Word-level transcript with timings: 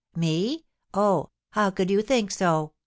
"Me? 0.15 0.65
Oh! 0.95 1.29
How 1.51 1.69
could 1.69 1.91
you 1.91 2.01
think 2.01 2.31
so? 2.31 2.73